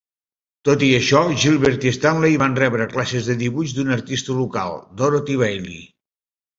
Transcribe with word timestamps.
Tot 0.69 0.85
i 0.87 0.87
això, 0.99 1.21
Gilbert 1.43 1.85
i 1.91 1.91
Stanley 1.99 2.41
van 2.45 2.57
rebre 2.63 2.89
classes 2.97 3.31
de 3.31 3.39
dibuix 3.45 3.79
d'un 3.79 3.95
artista 4.01 4.41
local, 4.43 4.79
Dorothy 5.05 5.41
Bailey. 5.47 5.91